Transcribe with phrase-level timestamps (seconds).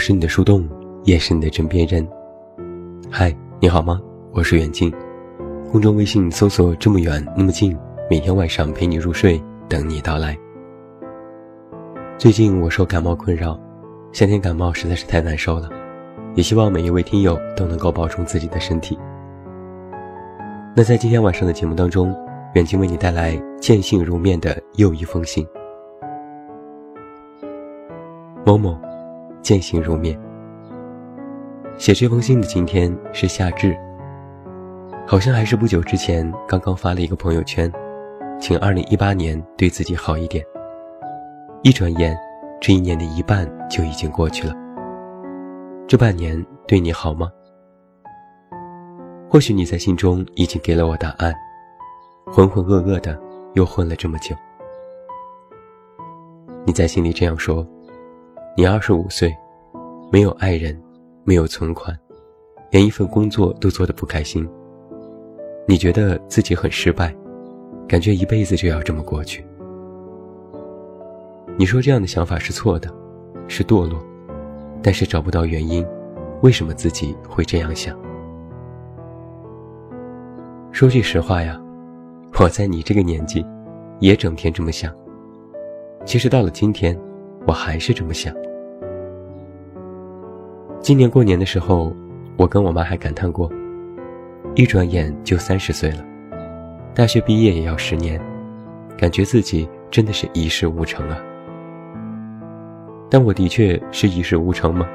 [0.00, 0.66] 我是你的树洞，
[1.04, 2.08] 也是你的枕边人。
[3.10, 4.00] 嗨，你好吗？
[4.32, 4.90] 我是远近，
[5.70, 7.76] 公众微信搜索“这么远那么近”，
[8.08, 10.34] 每天晚上陪你入睡，等你到来。
[12.16, 13.60] 最近我受感冒困扰，
[14.10, 15.68] 夏天感冒实在是太难受了，
[16.34, 18.98] 也希望每一位听友都能够保重自己的身体。
[20.74, 22.10] 那在今天晚上的节目当中，
[22.54, 25.46] 远近为你带来见信如面的又一封信。
[28.46, 28.74] 某某。
[29.42, 30.18] 渐行如面。
[31.78, 33.76] 写这封信的今天是夏至，
[35.06, 37.72] 好像还是不久之前刚刚发了一个朋友圈，
[38.38, 40.44] 请二零一八年对自己好一点。
[41.62, 42.16] 一转眼，
[42.60, 44.54] 这一年的一半就已经过去了。
[45.88, 47.30] 这半年对你好吗？
[49.28, 51.34] 或许你在心中已经给了我答案，
[52.26, 53.18] 浑浑噩噩的
[53.54, 54.36] 又混了这么久。
[56.66, 57.66] 你在心里这样说。
[58.60, 59.34] 你二十五岁，
[60.12, 60.78] 没有爱人，
[61.24, 61.98] 没有存款，
[62.70, 64.46] 连一份工作都做得不开心。
[65.66, 67.10] 你觉得自己很失败，
[67.88, 69.42] 感觉一辈子就要这么过去。
[71.56, 72.94] 你说这样的想法是错的，
[73.48, 73.98] 是堕落，
[74.82, 75.82] 但是找不到原因，
[76.42, 77.98] 为什么自己会这样想？
[80.70, 81.58] 说句实话呀，
[82.38, 83.42] 我在你这个年纪，
[84.00, 84.94] 也整天这么想。
[86.04, 86.94] 其实到了今天。
[87.46, 88.34] 我还是这么想。
[90.82, 91.94] 今年过年的时候，
[92.38, 93.50] 我跟我妈还感叹过，
[94.54, 96.04] 一转眼就三十岁了，
[96.94, 98.18] 大学毕业也要十年，
[98.96, 101.18] 感觉自己真的是一事无成啊。
[103.10, 104.88] 但我的确是一事无成吗？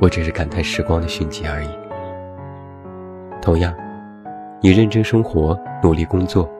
[0.00, 1.68] 我只是感叹时光的迅疾而已。
[3.40, 3.72] 同样，
[4.60, 6.50] 你认真生活，努力工作，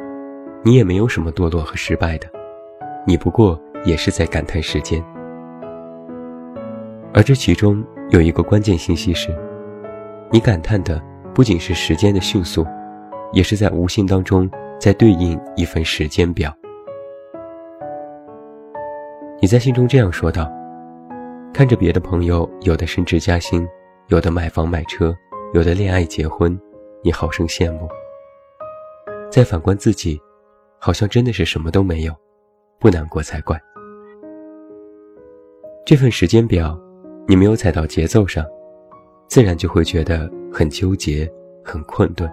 [0.63, 2.29] 你也没有什么堕落和失败的，
[3.07, 3.61] 你不过。
[3.85, 5.05] 也是在感叹时间，
[7.13, 9.35] 而这其中有一个关键信息是，
[10.31, 11.03] 你感叹的
[11.35, 12.65] 不仅是时间的迅速，
[13.33, 14.49] 也是在无形当中
[14.79, 16.55] 在对应一份时间表。
[19.41, 20.51] 你在心中这样说道
[21.53, 23.67] ：“看着别的朋友，有的升职加薪，
[24.09, 25.15] 有的买房买车，
[25.55, 26.59] 有的恋爱结婚，
[27.03, 27.89] 你好生羡慕。
[29.31, 30.21] 再反观自己，
[30.79, 32.15] 好像真的是什么都没有，
[32.79, 33.61] 不难过才怪。”
[35.85, 36.79] 这份时间表，
[37.27, 38.45] 你没有踩到节奏上，
[39.29, 41.31] 自然就会觉得很纠结、
[41.65, 42.31] 很困顿。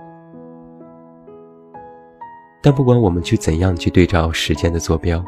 [2.61, 5.23] 但不管我们去怎样去对照时间的坐标，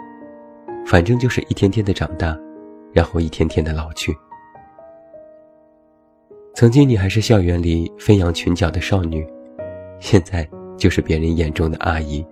[0.86, 2.38] 反正就是一天天的长大，
[2.92, 4.16] 然后一天天的老去。
[6.54, 9.26] 曾经你还是校园里飞扬裙角的少女，
[9.98, 10.48] 现在
[10.78, 12.24] 就是别人眼中的阿姨。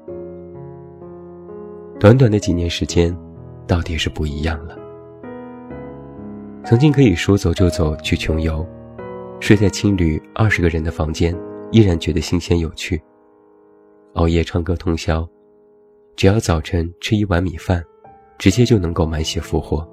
[2.00, 3.18] 短短的几年时间，
[3.66, 4.78] 到底是不一样了。
[6.64, 8.66] 曾经可以说走就走去穷游，
[9.40, 11.36] 睡在青旅二十个人的房间，
[11.72, 13.02] 依然觉得新鲜有趣。
[14.14, 15.28] 熬夜唱歌通宵，
[16.16, 17.84] 只要早晨吃一碗米饭，
[18.38, 19.88] 直接就能够满血复活。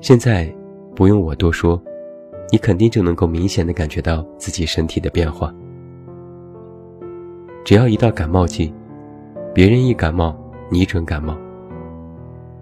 [0.00, 0.52] 现在
[0.96, 1.80] 不用我多说，
[2.50, 5.54] 你肯定就能够明显的感觉到自己身体的变化。
[7.64, 8.72] 只要一到感冒季，
[9.52, 10.34] 别人一感冒，
[10.70, 11.36] 你准感冒。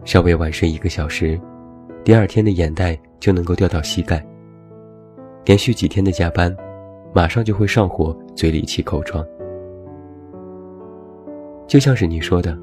[0.05, 1.41] 稍微晚睡一个小时。
[2.09, 4.27] 第二天的眼袋就能够掉到膝盖。
[5.45, 6.57] 连续几天的加班，
[7.13, 9.23] 马上就会上火，嘴里起口疮。
[11.67, 12.59] 就像是你说的，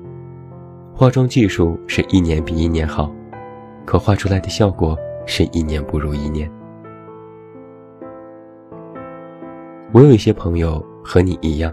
[0.95, 3.13] 化妆技术是一年比一年好，
[3.85, 4.97] 可画出来的效果
[5.27, 6.51] 是一年不如一年。
[9.91, 11.71] 我有一些朋友和你一样，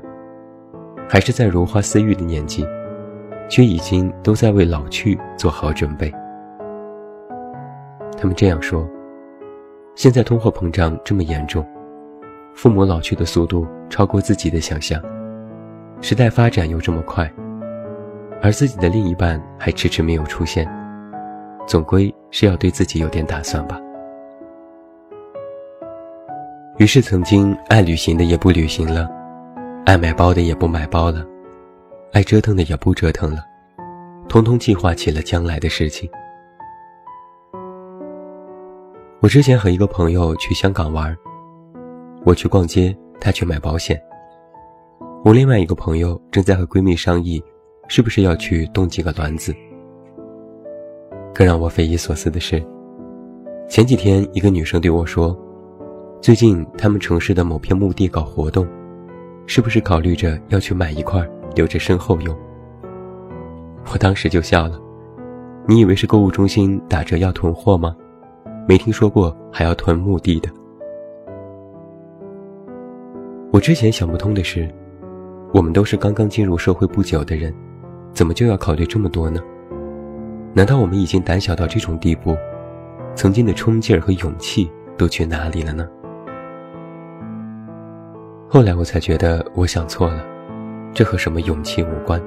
[1.09, 2.67] 还是在如花似玉的年纪，
[3.49, 6.13] 却已经都在为老去做好准备。
[8.23, 8.89] 他们这样说：
[9.97, 11.67] 现在通货膨胀这么严重，
[12.55, 15.03] 父母老去的速度超过自己的想象，
[16.01, 17.29] 时代发展又这么快，
[18.41, 20.65] 而自己的另一半还迟迟没有出现，
[21.67, 23.77] 总归是要对自己有点打算吧。
[26.79, 29.11] 于是，曾经爱旅行的也不旅行了，
[29.85, 31.27] 爱买包的也不买包了，
[32.13, 33.45] 爱折腾的也不折腾了，
[34.29, 36.09] 通通计划起了将来的事情。
[39.23, 41.17] 我之前和一个朋友去香港玩，
[42.25, 43.97] 我去逛街，他去买保险。
[45.25, 47.41] 我另外一个朋友正在和闺蜜商议，
[47.87, 49.55] 是不是要去冻几个卵子。
[51.33, 52.61] 更让我匪夷所思的是，
[53.69, 55.39] 前几天一个女生对我说，
[56.21, 58.67] 最近他们城市的某片墓地搞活动，
[59.47, 62.37] 是不是考虑着要去买一块留着身后用？
[63.93, 64.81] 我当时就笑了，
[65.69, 67.95] 你以为是购物中心打折要囤货吗？
[68.67, 70.49] 没听说过还要囤墓地的。
[73.53, 74.69] 我之前想不通的是，
[75.53, 77.55] 我们都是刚刚进入社会不久的人，
[78.13, 79.41] 怎么就要考虑这么多呢？
[80.55, 82.37] 难道我们已经胆小到这种地步？
[83.15, 85.87] 曾经的冲劲儿和勇气都去哪里了呢？
[88.49, 90.25] 后来我才觉得我想错了，
[90.95, 92.19] 这和什么勇气无关。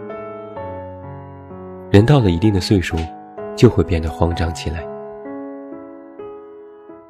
[1.91, 2.97] 人到了一定的岁数，
[3.55, 4.85] 就会变得慌张起来。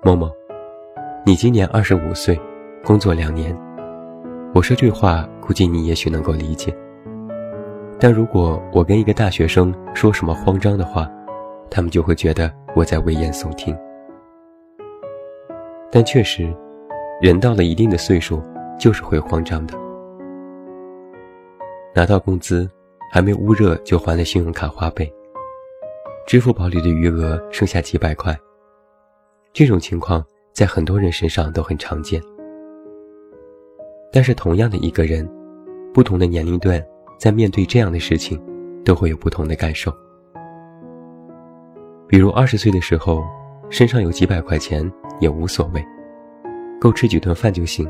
[0.05, 0.31] 某某，
[1.25, 2.39] 你今年二十五岁，
[2.83, 3.57] 工作两年。
[4.53, 6.71] 我说这话，估计你也许能够理解。
[7.99, 11.09] 但如果我跟一个大学生说什么慌张的话，
[11.71, 13.75] 他们就会觉得我在危言耸听。
[15.91, 16.55] 但确实，
[17.19, 18.43] 人到了一定的岁数，
[18.77, 19.73] 就是会慌张的。
[21.95, 22.69] 拿到工资，
[23.11, 25.11] 还没捂热就还了信用卡花呗，
[26.27, 28.37] 支付宝里的余额剩下几百块。
[29.55, 30.21] 这种情况
[30.51, 32.21] 在很多人身上都很常见。
[34.11, 35.25] 但是，同样的一个人，
[35.93, 36.85] 不同的年龄段，
[37.17, 38.37] 在面对这样的事情，
[38.83, 39.93] 都会有不同的感受。
[42.05, 43.23] 比如，二十岁的时候，
[43.69, 44.91] 身上有几百块钱
[45.21, 45.81] 也无所谓，
[46.77, 47.89] 够吃几顿饭就行，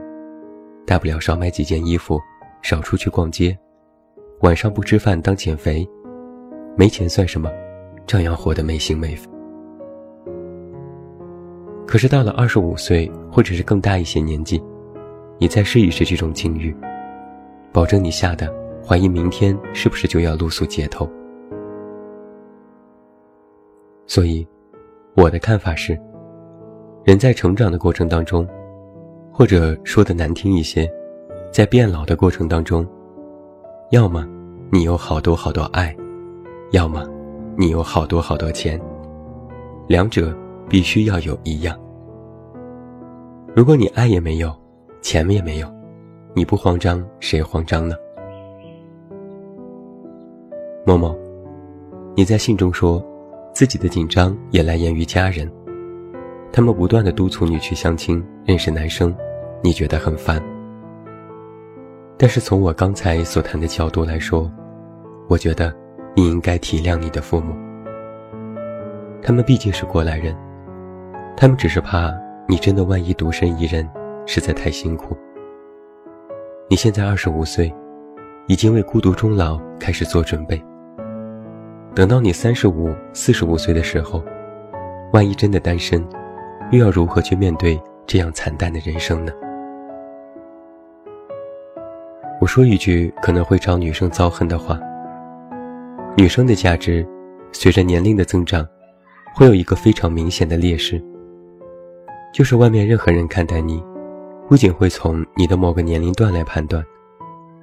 [0.85, 2.21] 大不了少买几件衣服，
[2.61, 3.57] 少出去逛街，
[4.41, 5.83] 晚上不吃饭当减肥，
[6.77, 7.51] 没钱算什么，
[8.05, 9.27] 照样活得没心没肺。
[11.87, 14.61] 可是到了二十五岁，或者是更大一些年纪。
[15.37, 16.73] 你再试一试这种境遇，
[17.73, 18.49] 保证你吓得
[18.85, 21.09] 怀疑明天是不是就要露宿街头。
[24.07, 24.47] 所以，
[25.15, 25.99] 我的看法是，
[27.03, 28.47] 人在成长的过程当中，
[29.29, 30.89] 或者说的难听一些，
[31.51, 32.87] 在变老的过程当中，
[33.91, 34.25] 要么
[34.71, 35.93] 你有好多好多爱，
[36.71, 37.05] 要么
[37.57, 38.79] 你有好多好多钱，
[39.87, 40.33] 两者
[40.67, 41.79] 必须要有一样。
[43.55, 44.53] 如果你爱也没有，
[45.01, 45.73] 钱也没有，
[46.33, 47.95] 你不慌张，谁慌张呢？
[50.85, 51.17] 某某，
[52.15, 53.03] 你在信中说，
[53.53, 55.49] 自己的紧张也来源于家人，
[56.51, 59.15] 他们不断的督促你去相亲认识男生，
[59.63, 60.41] 你觉得很烦。
[62.17, 64.51] 但是从我刚才所谈的角度来说，
[65.27, 65.73] 我觉得
[66.15, 67.55] 你应该体谅你的父母，
[69.21, 70.35] 他们毕竟是过来人，
[71.37, 72.13] 他们只是怕
[72.47, 73.87] 你真的万一独身一人。
[74.27, 75.15] 实在太辛苦。
[76.67, 77.71] 你现在二十五岁，
[78.47, 80.59] 已经为孤独终老开始做准备。
[81.93, 84.23] 等到你三十五、四十五岁的时候，
[85.13, 86.03] 万一真的单身，
[86.71, 89.31] 又要如何去面对这样惨淡的人生呢？
[92.41, 94.79] 我说一句可能会招女生遭恨的话：
[96.17, 97.07] 女生的价值，
[97.51, 98.67] 随着年龄的增长，
[99.35, 100.99] 会有一个非常明显的劣势，
[102.35, 103.81] 就是外面任何人看待你。
[104.49, 106.83] 不仅会从你的某个年龄段来判断，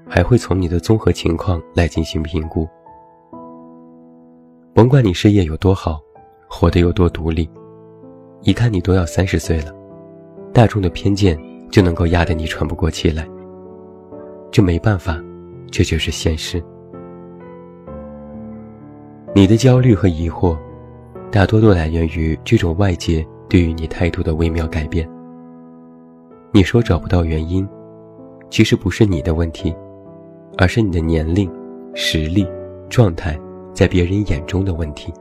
[0.08, 2.66] 还会从你的综合情况来进行评估。
[4.72, 6.00] 甭管你事业有多好，
[6.48, 7.46] 活得有多独立，
[8.40, 9.70] 一看你都要三十岁了，
[10.54, 11.38] 大众的偏见
[11.70, 13.28] 就能够压得你喘不过气来。
[14.50, 15.22] 这没办法，
[15.70, 16.64] 这就是现实。
[19.34, 20.56] 你的焦虑和疑惑，
[21.30, 25.06] 大多都来源于这种外界对于你态度的微妙改变。
[26.52, 27.68] 你说找不到原因，
[28.48, 29.76] 其实不是你的问题，
[30.56, 31.52] 而是你的年龄、
[31.92, 32.48] 实力、
[32.88, 33.38] 状态
[33.74, 35.12] 在别人眼中的问题。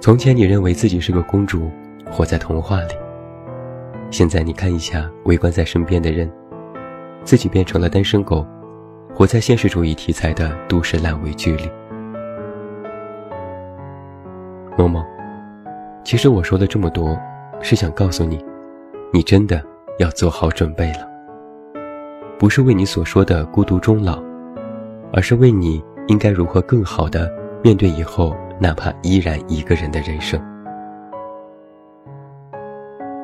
[0.00, 1.70] 从前你认为自己是个公主，
[2.10, 2.94] 活在童话里，
[4.10, 6.32] 现在你看一下围观在身边的人，
[7.24, 8.42] 自己变成了单身狗，
[9.14, 11.70] 活在现实主义题材的都市烂尾剧里。
[14.78, 15.04] 某某，
[16.08, 17.14] 其实我说了这么多，
[17.60, 18.42] 是想告诉你。
[19.12, 19.62] 你真的
[19.98, 21.06] 要做好准备了，
[22.38, 24.18] 不是为你所说的孤独终老，
[25.12, 27.30] 而是为你应该如何更好的
[27.62, 30.40] 面对以后哪怕依然一个人的人生。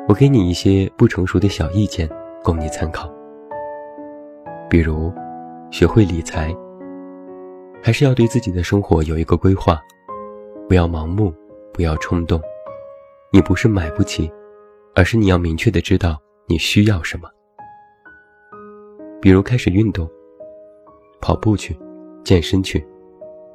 [0.07, 2.07] 我给你一些不成熟的小意见，
[2.43, 3.11] 供你参考。
[4.69, 5.11] 比如，
[5.71, 6.55] 学会理财，
[7.83, 9.81] 还是要对自己的生活有一个规划，
[10.69, 11.33] 不要盲目，
[11.73, 12.39] 不要冲动。
[13.35, 14.31] 你不是买不起。
[14.97, 17.29] 而是你要明确的知道你需要什么，
[19.21, 20.09] 比如开始运动，
[21.21, 21.77] 跑步去，
[22.23, 22.87] 健身去，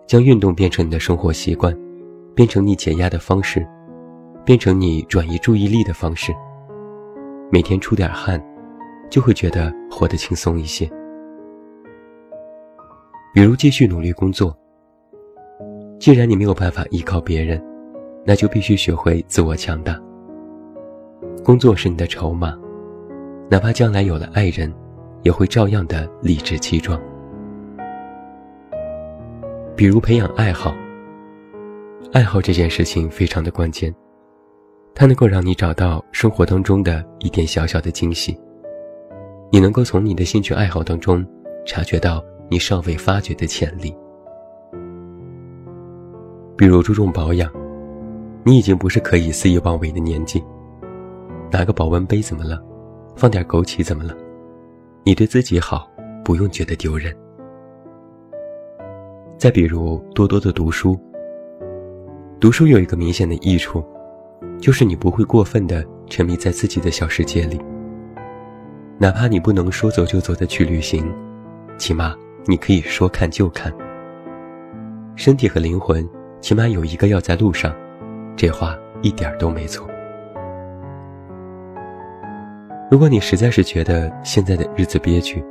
[0.06, 1.74] 将运动变成你的生活习惯，
[2.36, 3.66] 变成你解压的方式，
[4.44, 6.36] 变成你转移注意力的方式。
[7.50, 8.38] 每天出点汗，
[9.10, 10.86] 就会觉得活得轻松一些。
[13.34, 14.54] 比如继续努力工作，
[16.02, 17.64] 既然你没有办法依靠别人，
[18.26, 20.00] 那就必须学会自我强大。
[21.44, 22.58] 工作是你的筹码，
[23.50, 24.72] 哪怕将来有了爱人，
[25.24, 27.00] 也会照样的理直气壮。
[29.76, 30.76] 比如培养爱好，
[32.12, 33.94] 爱好这件事情非常的关键，
[34.94, 38.38] 它能够让你找到生活当中的一点小小的惊喜。
[39.52, 41.26] 你能够从你的兴趣爱好当中
[41.66, 43.96] 察觉到你尚未发掘的潜力。
[46.56, 47.52] 比如注重保养，
[48.50, 50.44] 你已经不是可以肆意妄为的年纪。
[51.52, 52.60] 拿个保温杯怎么了？
[53.16, 54.18] 放点枸杞怎么了？
[55.04, 55.88] 你对自己好，
[56.26, 57.16] 不用觉得丢人。
[59.38, 61.00] 再比如多多的读书。
[62.40, 63.86] 读书有一个明显的益处，
[64.60, 67.62] 就是你不会过分的沉迷在自己的小世界里。
[68.98, 71.08] 哪怕你不能说走就走的去旅行，
[71.78, 72.16] 起码
[72.48, 73.72] 你可以说看就看。
[75.16, 76.04] 身体和灵魂。
[76.42, 77.76] 起码有一个要在路上，
[78.40, 79.86] 这话一点都没错。
[82.90, 85.44] 如果你实在是觉得现在的日子憋屈，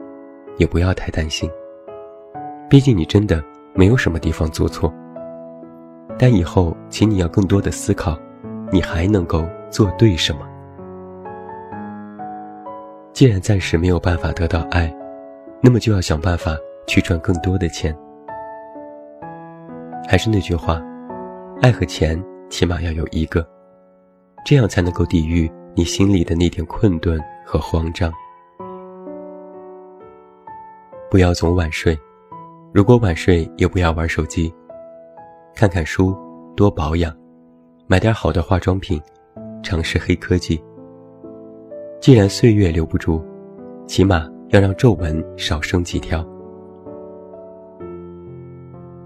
[0.57, 1.51] 也不要太担心，
[2.67, 4.91] 毕竟你真的没有什么地方做错。
[6.19, 8.19] 但以后，请你要更多的思考，
[8.73, 10.49] 你还能够做对什么。
[13.13, 14.91] 既然暂时没有办法得到爱，
[15.61, 17.95] 那么就要想办法去赚更多的钱。
[20.09, 20.83] 还是那句话，
[21.61, 22.19] 爱和钱
[22.49, 23.47] 起码要有一个，
[24.45, 28.13] 这样才能够抵御你心里的那点困顿和慌张。
[31.11, 31.99] 不要总晚睡，
[32.73, 34.53] 如果晚睡也不要玩手机，
[35.55, 36.17] 看看书，
[36.57, 37.15] 多保养，
[37.87, 39.01] 买点好的化妆品，
[39.63, 40.63] 尝试黑科技。
[42.01, 43.25] 既然岁月留不住，
[43.87, 46.27] 起码要让皱纹少生几条。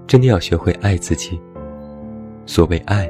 [0.07, 1.41] 真的要学会爱自己。
[2.45, 3.09] 所谓爱，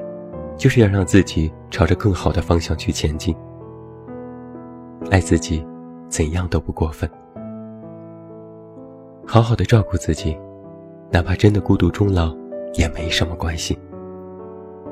[0.57, 3.35] 就是要让自己朝着更好的方向去前进。
[5.11, 5.67] 爱自己，
[6.09, 7.11] 怎样都不过分。
[9.27, 10.39] 好好的照顾自己，
[11.11, 12.35] 哪怕真的孤独终老，
[12.75, 13.79] 也没什么关系。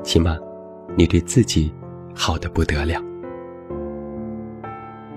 [0.03, 0.37] 起码，
[0.95, 1.73] 你对自己
[2.15, 3.01] 好的不得了。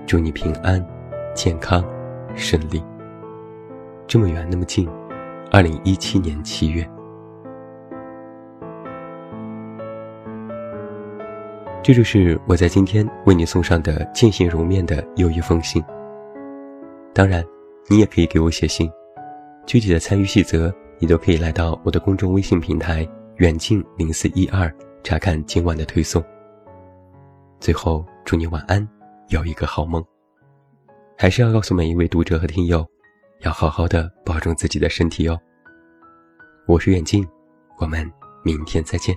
[0.05, 0.85] 祝你平安、
[1.33, 1.83] 健康、
[2.35, 2.83] 顺利。
[4.07, 4.87] 这么远，那么近。
[5.51, 6.87] 二零一七年七月，
[11.85, 15.83] 这就是我在今天为你送上的见信如面的又一封信。
[17.13, 17.45] 当然，
[17.87, 18.91] 你也可以给我写信，
[19.67, 24.75] 具体的参与细则你都可以来到我的公众微信平台“远近零四一二”
[25.05, 26.25] 查看今晚的推送。
[27.59, 28.89] 最后，祝你晚安，
[29.27, 30.03] 有一个好梦。
[31.15, 32.83] 还是要告诉每一位读者和听友。
[33.41, 35.39] 要好好的保重自己的身体哦。
[36.65, 37.23] 我是远近，
[37.77, 38.11] 我们
[38.43, 39.15] 明天再见。